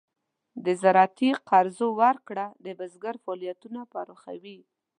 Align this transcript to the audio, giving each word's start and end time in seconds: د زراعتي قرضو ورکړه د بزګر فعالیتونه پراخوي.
د 0.65 0.67
زراعتي 0.81 1.29
قرضو 1.49 1.87
ورکړه 2.01 2.45
د 2.63 2.67
بزګر 2.79 3.15
فعالیتونه 3.23 3.79
پراخوي. 3.91 4.59